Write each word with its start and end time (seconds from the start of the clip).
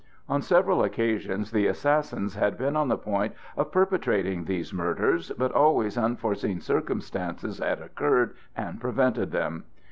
On 0.27 0.41
several 0.41 0.83
occasions 0.83 1.51
the 1.51 1.67
assassins 1.67 2.33
had 2.33 2.57
been 2.57 2.75
on 2.75 2.87
the 2.87 2.97
point 2.97 3.35
of 3.55 3.71
perpetrating 3.71 4.45
these 4.45 4.73
murders, 4.73 5.31
but 5.37 5.51
always 5.51 5.95
unforeseen 5.95 6.59
circumstances 6.59 7.59
had 7.59 7.81
occurred 7.81 8.33
and 8.57 8.81
prevented 8.81 9.29
them. 9.29 9.65